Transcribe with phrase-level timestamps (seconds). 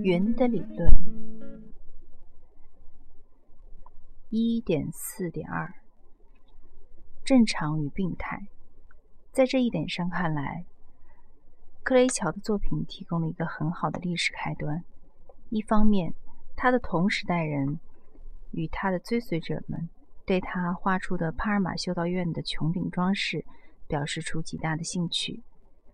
[0.00, 0.88] 云的理论
[4.30, 5.74] 一点四点二：
[7.24, 8.46] 正常与病态。
[9.32, 10.64] 在这一点上看来，
[11.82, 14.84] 克雷乔的作品提供了一个很好的历史开端。
[15.50, 16.14] 一方面，
[16.56, 17.80] 他的同时代人
[18.52, 19.88] 与他的追随者们
[20.24, 23.44] 对他画出的帕尔马修道院的穹顶装饰
[23.86, 25.42] 表示出极大的兴趣；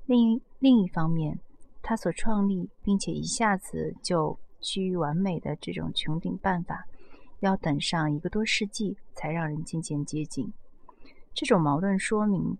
[0.06, 1.38] 另一另一方面，
[1.82, 6.86] 他所创立并且一下子就趋于完美的这种穹顶办法，
[7.40, 10.52] 要等上一个多世纪才让人渐渐接近。
[11.32, 12.59] 这种矛盾说明，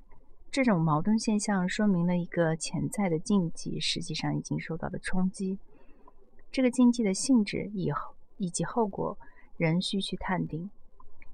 [0.50, 5.58] 这种矛盾现象说明了一个潜在的禁忌，实际上已经受到了冲击。
[6.52, 9.18] 这个禁忌的性质以后以及后果
[9.56, 10.70] 仍需去探定，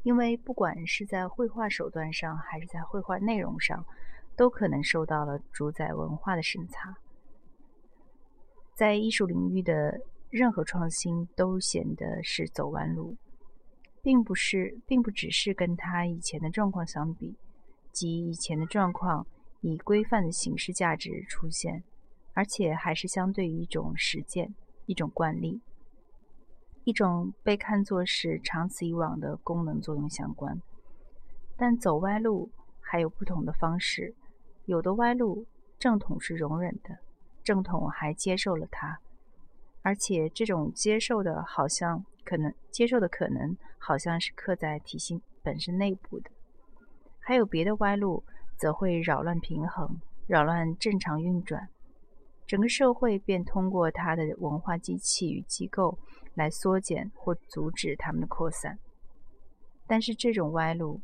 [0.02, 3.84] 因为不管是在绘画手段上还是在绘画内容上，
[4.36, 6.96] 都可能受到了主宰文化的审查。
[8.74, 13.16] 在艺术领域的任何创新都显得是走弯路，
[14.02, 17.36] 并不是，并不只是跟他以前的状况相比，
[17.92, 19.26] 即以前的状况
[19.60, 21.82] 以规范的形式价值出现，
[22.32, 24.54] 而且还是相对于一种实践、
[24.86, 25.60] 一种惯例、
[26.84, 30.60] 一种被看作是长此以往的功能作用相关。
[31.56, 32.50] 但走歪路
[32.80, 34.14] 还有不同的方式，
[34.64, 35.46] 有的歪路
[35.78, 36.98] 正统是容忍的。
[37.42, 39.00] 正统还接受了它，
[39.82, 46.30] 而且这种接受的，好像可能接受的可能，好像是刻在体系本身内部的。
[47.18, 48.22] 还有别的歪路，
[48.56, 51.68] 则会扰乱平衡，扰乱正常运转，
[52.46, 55.98] 整个社会便通过它的文化机器与机构
[56.34, 58.78] 来缩减或阻止它们的扩散。
[59.86, 61.00] 但是这种歪路，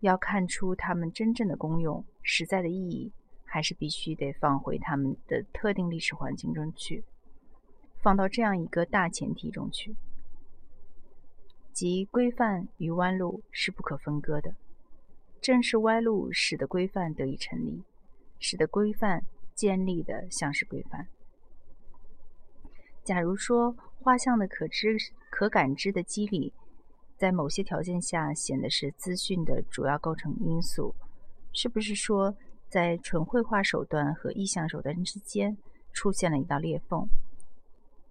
[0.00, 3.12] 要看出它们真正的功用、实在的意义。
[3.46, 7.04] 还是必须得放回它们的特定历史环境中去，
[8.02, 9.94] 放到这样一个大前提中去，
[11.72, 14.56] 即规范与弯路是不可分割的。
[15.40, 17.84] 正是歪路使得规范得以成立，
[18.40, 19.24] 使得规范
[19.54, 21.06] 建立的像是规范。
[23.04, 24.98] 假如说画像的可知、
[25.30, 26.52] 可感知的机理，
[27.16, 30.94] 在某些条件下显得是资讯的主要构成因素，
[31.52, 32.36] 是不是说？
[32.68, 35.56] 在纯绘画手段和意象手段之间
[35.92, 37.06] 出现了一道裂缝，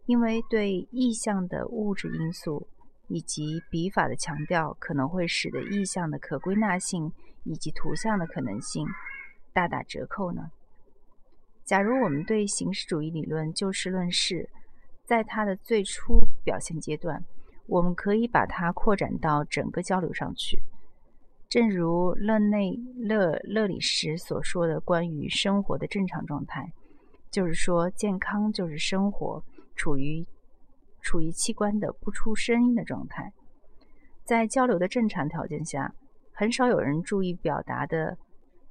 [0.06, 2.66] 因为对意象的物质因素
[3.08, 7.12] 以及笔法的强调，可能会使得意象的可归纳性
[7.44, 8.88] 以及图像的可能性
[9.52, 10.50] 大打折扣呢。
[11.66, 14.50] 假如我们对形式主义理论就事论事，
[15.06, 17.24] 在它的最初表现阶段，
[17.68, 20.62] 我们可以把它扩展到整个交流上去。
[21.50, 26.72] 正如勒内勒勒里什所说的，关于生活的正常状态，
[27.30, 29.44] 就是说，健康就是生活
[29.76, 30.26] 处于
[31.02, 33.32] 处于器官的不出声音的状态。
[34.24, 35.94] 在交流的正常条件下，
[36.32, 38.18] 很少有人注意表达的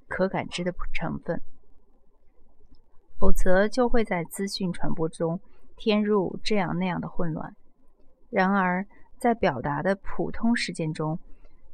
[0.09, 1.41] 可感知的成分，
[3.19, 5.39] 否则就会在资讯传播中
[5.83, 7.57] 添入这样那样的混乱。
[8.31, 8.87] 然而，
[9.19, 11.19] 在表达的普通实践中，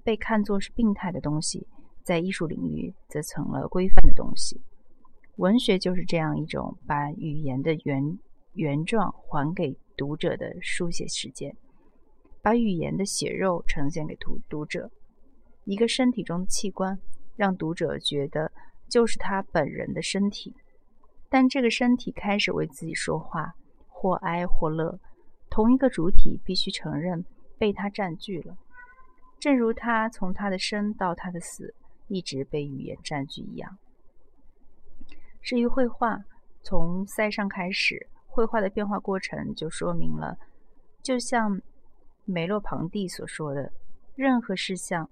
[0.03, 1.67] 被看作是病态的东西，
[2.03, 4.63] 在艺术领域则成了规范的东西。
[5.37, 8.19] 文学就是这样一种把语言的原
[8.55, 11.55] 原状还给读者的书写实践，
[12.41, 14.91] 把语言的血肉呈现给读读者，
[15.65, 16.99] 一个身体中的器官，
[17.37, 18.51] 让读者觉得
[18.89, 20.55] 就是他本人的身体。
[21.29, 23.53] 但这个身体开始为自己说话，
[24.01, 25.01] 或哀或乐，
[25.51, 27.25] 同一个主体必须承认
[27.59, 28.57] 被他占据了。
[29.41, 31.75] 正如他从他的生到他的死
[32.07, 33.77] 一直被语言占据一样。
[35.43, 36.21] 至于绘画，
[36.63, 40.39] 从塞尚开始，绘画的变化过程就说明了，
[41.03, 41.61] 就像
[42.25, 43.73] 梅洛庞蒂所说的，
[44.15, 45.11] 任何事项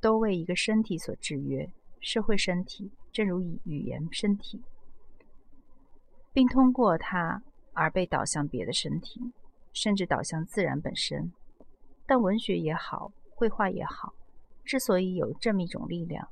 [0.00, 1.70] 都为一个身体所制约，
[2.00, 4.62] 社会身体，正如语语言身体，
[6.32, 7.42] 并通过它
[7.80, 9.18] 而被导向别的身体，
[9.72, 11.32] 甚至导向自然本身。
[12.06, 13.10] 但文学也好。
[13.34, 14.12] 绘画也好，
[14.64, 16.28] 之所以有这么一种力量，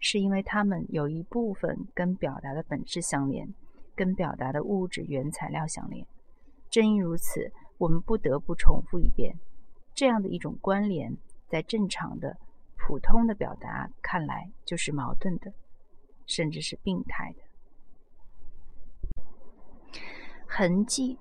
[0.00, 3.48] 是因为它们有一部分跟表达的本质相连，
[3.94, 6.04] 跟表达的物质原材料相连。
[6.68, 9.32] 正因如此，我们不得不重复一遍：
[9.94, 12.36] 这样的一种关联，在正常的、
[12.76, 15.52] 普通的表达看来就是矛盾的，
[16.26, 17.51] 甚至是病态的。
[20.54, 21.18] 痕迹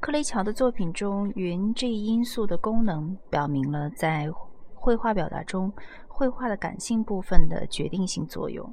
[0.00, 4.26] 克雷乔的作品中，云这一因素的功能，表明了在
[4.74, 5.70] 绘画表达中，
[6.08, 8.72] 绘画的感性部分的决定性作用，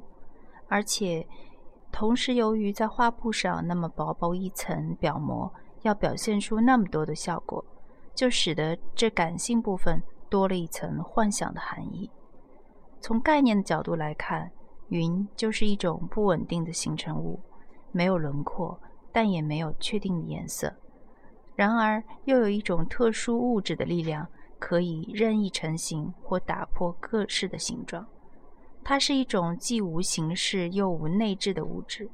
[0.66, 1.26] 而且
[1.92, 5.52] 同时，由于在画布上那么薄薄一层表膜，
[5.82, 7.62] 要表现出那么多的效果，
[8.14, 12.10] 就使得这感性部分多了一层幻想的含义。
[13.02, 14.50] 从概念的角度来看，
[14.88, 17.38] 云就是一种不稳定的形成物，
[17.92, 18.80] 没有轮廓，
[19.16, 20.74] 但也没有确定的颜色。
[21.54, 24.28] 然而，又有一种特殊物质的力量，
[24.58, 28.06] 可以任意成型或打破各式的形状。
[28.84, 32.10] 它是一种既无形式又无内质的物质。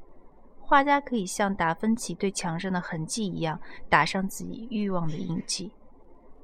[0.61, 3.59] 画家可以像达芬奇对墙上的痕迹一样，
[3.89, 5.73] 打上自己欲望的印记。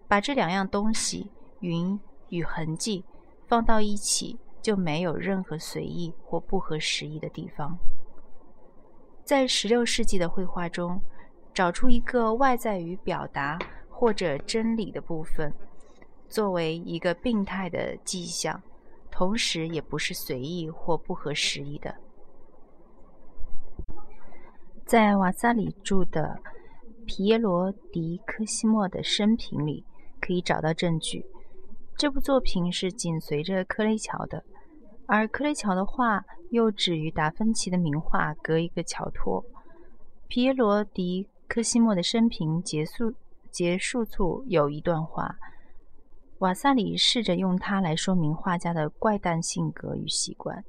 [0.10, 1.32] 把这两样东西——
[1.62, 1.98] 云
[2.28, 3.06] 与痕迹——
[3.48, 7.78] 放到一起，就没有任何随意或不合时宜的地方。
[9.30, 11.00] 在16世纪的绘画中，
[11.54, 15.54] 找出一个外在于表达或者真理的部分，
[16.28, 18.60] 作为一个病态的迹象，
[19.12, 21.94] 同时也不是随意或不合时宜的。
[24.84, 26.42] 在瓦萨里著的
[27.06, 29.86] 皮耶罗·迪科西莫的生平里，
[30.20, 31.24] 可以找到证据。
[31.96, 34.44] 这部作品是紧随着克雷乔的，
[35.12, 39.44] 而克雷乔的画又只与达芬奇的名画隔一个桥托。
[40.28, 43.16] 皮耶罗·迪科西莫的生平结束
[43.50, 45.40] 结束处有一段话，
[46.38, 50.64] 瓦萨里试着用它来说明画家的怪诞性格与习惯。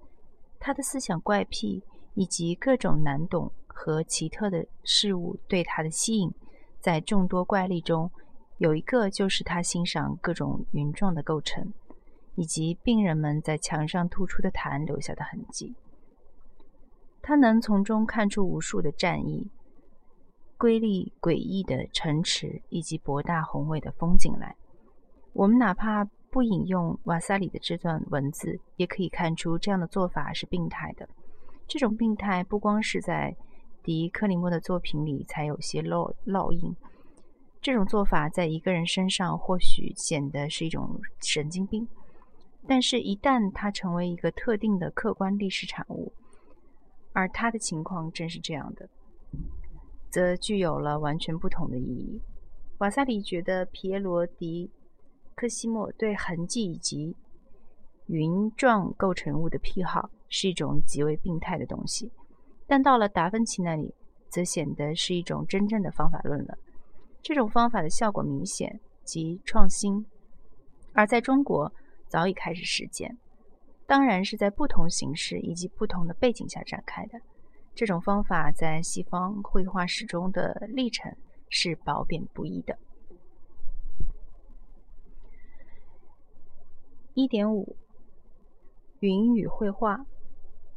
[0.59, 1.83] 他的思想怪癖
[2.15, 6.33] 以及各种难懂和奇特的事物对他的吸引，
[6.81, 8.11] 在众多怪力中，
[8.57, 11.71] 有一个就是他欣赏各种云状的构成，
[12.41, 15.75] 以及病人们在墙上吐出的痰留下的痕迹。
[17.21, 19.51] 他能从中看出无数的战役。
[20.57, 24.57] 瑰丽诡异的城池以及博大宏伟的风景来，
[25.35, 31.07] 我们哪怕不引用瓦萨里的这段文字，也可以看出这样的做法是病态的。
[31.67, 33.37] 这种病态不光是在
[33.83, 36.75] 迪克里莫的作品里才有些烙烙印，
[37.61, 41.87] 这种做法在一个人身上或许显得是一种神经病，
[42.67, 46.12] 但是，一旦它成为一个特定的客观历史产物，
[47.12, 48.89] 而他的情况正是这样的。
[50.11, 52.21] 则具有了完全不同的意义。
[52.79, 54.71] 瓦萨里觉得皮耶罗·迪
[55.35, 57.15] 科西莫对痕迹以及
[58.07, 62.11] 云状构成物的癖好是一种极为病态的东西，
[62.67, 63.95] 但到了达芬奇那里，
[64.29, 66.59] 则显得是一种真正的方法论了。
[67.23, 70.05] 这种方法的效果明显及创新，
[70.93, 71.73] 而在中国
[72.11, 73.17] 早已开始实践，
[73.87, 77.21] 当然是在不同形式以及不同的背景下展开的。
[77.75, 81.17] 这种方法在西方绘画史中的历程
[81.49, 82.77] 是褒贬不一的。
[87.15, 87.77] 一点五，
[88.99, 90.05] 云与绘画。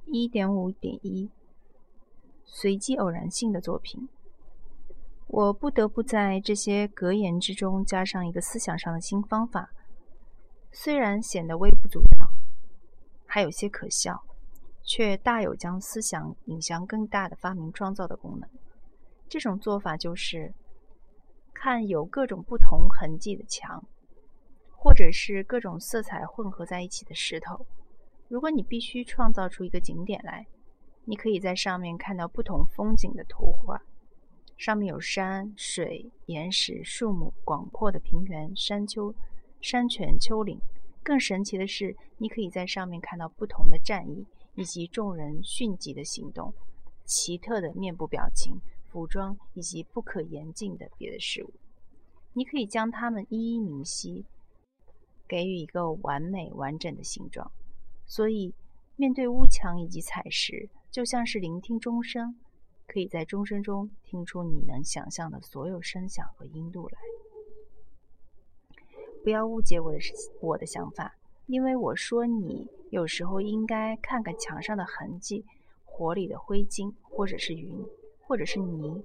[0.05, 1.31] 一点五点一，
[2.43, 4.09] 随机偶然性的作品。
[5.27, 9.71] 我不得不在这些格言之中加上一个思想上的新方法，
[10.73, 12.29] 虽然显得微不足道，
[13.25, 14.25] 还有些可笑。
[14.85, 18.49] 却大有将思想引向更大的发明创造的功能。
[19.29, 20.53] 这种做法就是
[21.53, 23.81] 看有各种不同痕迹的墙，
[24.75, 27.65] 或者是各种色彩混合在一起的石头。
[28.27, 30.45] 如果你必须创造出一个景点来，
[31.05, 33.81] 你可以在上面看到不同风景的图画，
[34.57, 39.15] 上面有山水、岩石、树木、广阔的平原、山丘、
[39.63, 40.61] 山泉、丘陵。
[41.01, 44.27] 更神奇的是，你可以在上面看到不同的战役。
[44.55, 46.53] 以及众人迅疾的行动、
[47.05, 51.51] 奇特的面部表情、服装以及不可言尽的别的事物，
[52.33, 54.23] 你可以将它们一一明晰，
[55.27, 57.51] 给予一个完美完整的形状。
[58.05, 58.53] 所以，
[58.95, 62.35] 面对屋墙以及彩石，就像是聆听钟声，
[62.85, 66.99] 可以在钟声中听出你能想象的所有声响和音度来。
[69.23, 69.97] 不要误解我的
[70.41, 71.15] 我的想法。
[71.47, 75.45] 因为我说，你有时候应该看看墙上的痕迹、
[75.83, 77.83] 火里的灰烬，或者是云，
[78.21, 79.03] 或者是泥，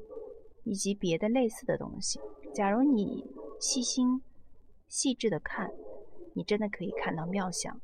[0.64, 2.20] 以及别的类似的东西。
[2.54, 3.24] 假如你
[3.60, 4.22] 细心、
[4.86, 5.72] 细致的看，
[6.34, 7.80] 你真的可以看到妙想。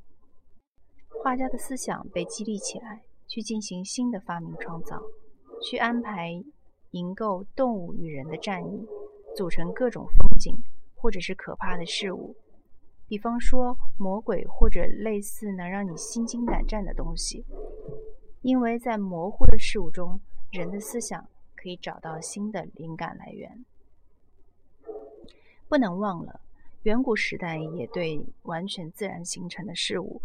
[1.22, 5.02] 画家的思想被激励起来，去进行新的发明创造，
[5.62, 6.44] 去安排
[6.92, 8.86] 营构动物与人的战役，
[9.36, 10.54] 组成各种风景，
[11.04, 12.34] 或者是可怕的事物。
[13.06, 17.44] 比方说魔鬼或者类似能让你心惊胆战的东西，
[18.40, 20.18] 因为在模糊的事物中，
[20.50, 23.66] 人的思想可以找到新的灵感来源。
[25.68, 26.40] 不能忘了，
[26.84, 30.22] 远古时代也对完全自然形成的事物，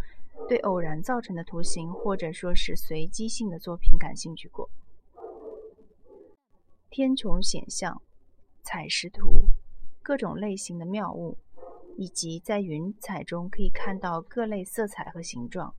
[0.47, 4.69] 对偶然造成的图形或者说是随机性的作品感兴趣过。
[6.89, 8.01] 天穹显象、
[8.63, 9.49] 采石图、
[10.01, 11.37] 各种类型的妙物，
[11.97, 15.73] 以及在云彩中可以看到各类色彩和形状。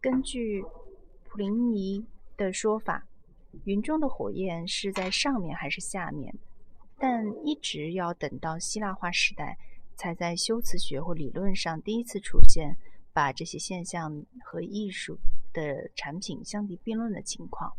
[0.00, 0.64] 根据
[1.24, 2.06] 普林尼
[2.36, 3.06] 的说法，
[3.64, 6.34] 云中的火焰是在上面还是下面？
[6.98, 9.58] 但一直要等到希腊化时代，
[9.96, 12.76] 才在修辞学或理论上第一次出现
[13.12, 15.18] 把这些现象和艺术
[15.52, 17.74] 的产品相提并论的情况。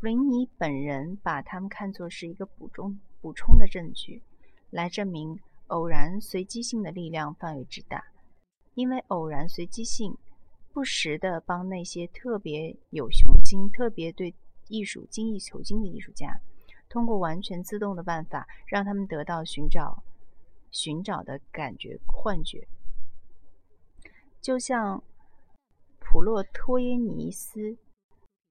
[0.00, 4.22] 普林尼本人把它们看作是一个补充补充的证据，
[4.68, 8.04] 来证明偶然随机性的力量范围之大，
[8.74, 10.14] 因为偶然随机性。
[10.74, 14.34] 不时地帮那些特别有雄心、特别对
[14.68, 16.40] 艺术精益求精的艺术家，
[16.88, 20.02] 通过完全自动的办法，让他们得到寻找、
[20.70, 22.66] 寻找的感觉幻觉。
[24.40, 25.04] 就像
[25.98, 27.76] 普洛托耶尼斯，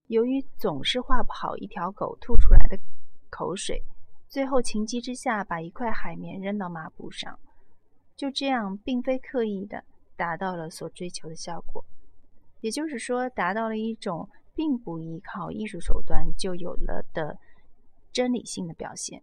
[0.06, 2.78] 由于总是画不好一条狗吐出来的
[3.32, 3.84] 口水，
[4.32, 7.38] 最后情急之下把一块海绵扔到抹布上，
[8.16, 9.84] 就这样，并非刻意的，
[10.16, 11.84] 达到了所追求的效果。
[12.62, 17.38] 也就是说，达到了一种并不依靠艺术手段就有了的
[18.14, 19.22] 真理性的表现。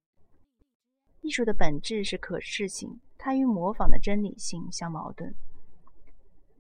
[1.22, 5.34] 艺术的本质是可视性，它与模仿的真理性相矛盾。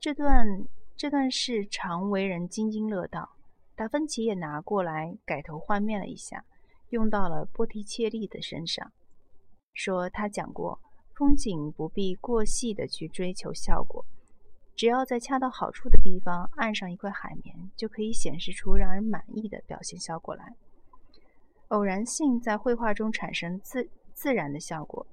[0.00, 0.64] 这段
[0.96, 3.28] 这段事常为人津津乐道。
[3.76, 6.46] 达芬奇也拿过来改头换面了一下，
[6.90, 8.92] 用到了波提切利的身上，
[9.74, 10.80] 说他讲过，
[11.14, 14.04] 风景不必过细的去追求效果。
[14.74, 20.54] 只要在恰到好处的地方按上一块海绵，就可以显示出让人满意的表现效果来。
[21.68, 25.06] 偶然性在绘画中产生自自然的效果，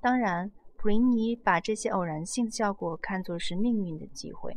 [0.00, 4.56] 当然，普林尼把这些偶然性的效果看作是命运的机会。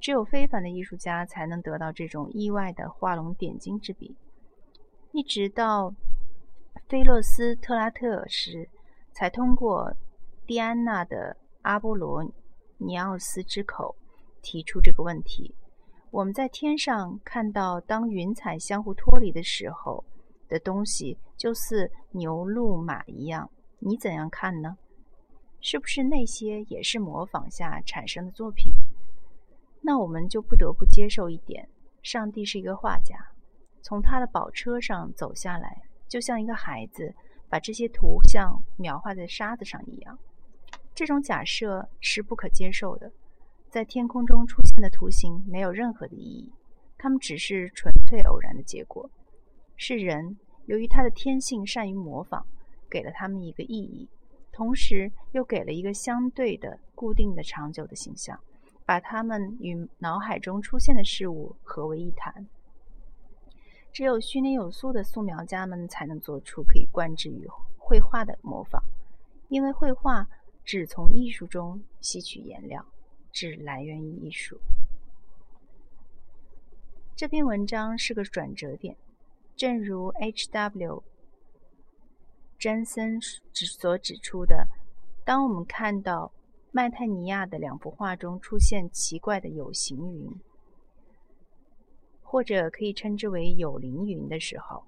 [0.00, 4.16] 只有非凡的艺术家才能得到这种意外的画龙点睛之笔。
[5.12, 5.94] 一直到
[6.88, 8.66] 菲洛斯特拉特时，
[9.12, 9.94] 才通过
[10.46, 12.24] 蒂安娜的阿波罗。
[12.78, 13.94] 尼奥斯之口
[14.40, 15.54] 提出这个问题：
[16.10, 20.02] 我们在天上看到，当云彩相互脱离的时候
[20.48, 23.50] 的东西，就似牛、鹿、马一样。
[23.80, 24.78] 你怎样看呢？
[25.60, 28.72] 是不是那些也是模仿下产生的作品？
[29.82, 31.68] 那我们就不得不接受一点：
[32.02, 33.14] 上帝是一个画家，
[33.82, 37.14] 从他的宝车上走下来，就像一个孩子
[37.48, 40.18] 把这些图像描画在沙子上一样。
[40.94, 43.12] 这种假设是不可接受的。
[43.70, 46.52] 在天空中出现的图形没有任何的意义，
[46.96, 49.08] 它们只是纯粹偶然的结果。
[49.76, 50.36] 是人
[50.66, 52.44] 由于他的天性善于模仿，
[52.90, 54.08] 给了他们一个意义，
[54.50, 58.40] 同时又给了一个相对的、固定的、长久的形象，
[58.84, 62.46] 把它们与脑海中出现的事物合为一谈。
[63.98, 68.80] 只有训练有素的素描家们才能做出可以贯之于绘画的模仿，
[69.48, 70.28] 因为绘画。
[70.64, 72.86] 只从艺术中吸取颜料，
[73.32, 74.60] 只来源于艺术。
[77.16, 78.96] 这篇文章是个转折点，
[79.56, 81.02] 正如 H.W.
[82.56, 84.68] 詹森指所指出的，
[85.24, 86.30] 当我们看到
[86.70, 90.40] 麦泰尼亚的两幅画中出现奇怪的有形云，
[92.30, 94.84] 或者可以称之为有灵云的时候，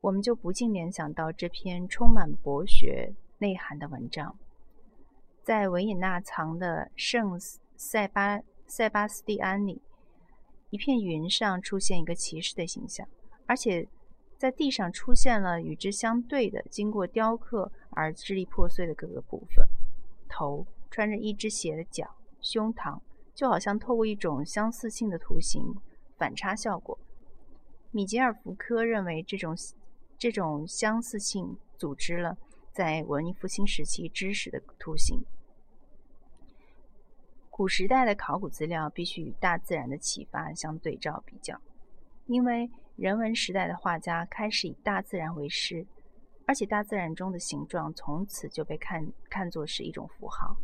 [0.00, 4.34] 我们就不禁联想到这篇充满博学内涵的文章。
[5.42, 7.38] 在维也纳藏的圣
[7.76, 9.82] 塞巴塞巴斯蒂安里，
[10.70, 13.06] 一片云上出现一个骑士的形象，
[13.44, 13.86] 而且
[14.38, 19.68] 在地上出现了与之相对的、经过雕刻而支离破碎的各个部分：
[20.30, 23.00] 头、穿着一只鞋的脚、胸膛，
[23.34, 25.74] 就好像透过一种相似性的图形
[26.16, 26.98] 反差效果。
[27.90, 29.54] 米杰尔·福柯认为，这种
[30.18, 32.36] 这种相似性组织了
[32.72, 35.24] 在文艺复兴时期知识的图形。
[37.50, 41.60] 古时代的考古资料必须与大自然的启发相对照比较，
[42.26, 45.86] 因为人文时代的画家开始以大自然为师，
[46.46, 50.56] 而且大自然中的形状从此就被看看作是一种符号，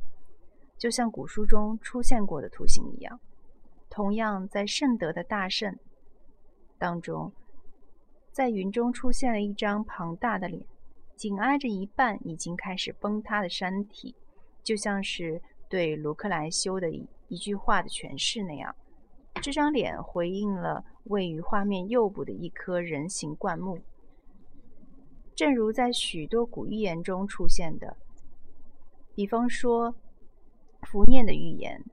[0.76, 3.20] 就像古书中出现过的图形一样。
[3.90, 5.76] 同样，在圣德的大圣
[6.78, 7.30] 当中，
[8.32, 10.64] 在云中出现了一张庞大的脸，
[11.14, 14.14] 紧挨着一半已经开始崩塌的山体，
[14.62, 15.42] 就像是。
[15.70, 18.74] 对卢克莱修的一一句话的诠释那样，
[19.40, 23.78] 这张脸回应了位于画面右部的一棵人形灌木。
[25.36, 27.96] 正如在许多古寓言中出现的，
[29.14, 29.94] 比方说
[30.82, 31.84] 伏念的预言，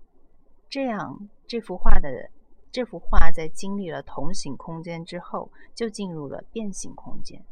[0.69, 2.29] 这样这幅画的
[2.71, 7.43] 这幅画在经历了同形空间之后，就进入了变形空间。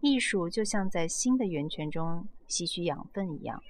[0.00, 3.62] 艺术就像在新的源泉中吸取养分一样，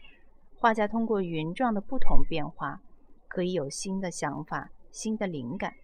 [0.59, 2.81] 画家通过云状的不同变化，
[3.29, 5.75] 可以有新的想法、新的灵感，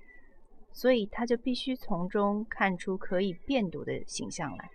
[0.73, 4.71] 所以他就必须从中看出可以变读的形象来，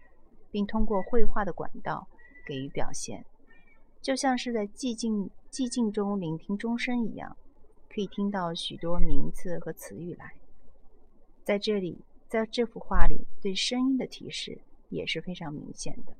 [0.52, 2.08] 并通过绘画的管道
[2.46, 3.26] 给予表现，
[4.02, 7.36] 就像是在寂静寂静中聆听钟声一样，
[7.94, 10.34] 可以听到许多名字和词语来。
[11.44, 11.98] 在这里
[12.30, 16.16] 在这幅画里对声音的提示也是非常明显的。